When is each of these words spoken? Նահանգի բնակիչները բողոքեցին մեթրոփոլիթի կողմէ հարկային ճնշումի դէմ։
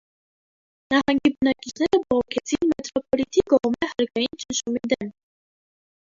Նահանգի 0.93 1.31
բնակիչները 1.33 1.99
բողոքեցին 2.05 2.73
մեթրոփոլիթի 2.73 3.45
կողմէ 3.55 3.93
հարկային 3.93 4.43
ճնշումի 4.47 4.85
դէմ։ 4.97 5.15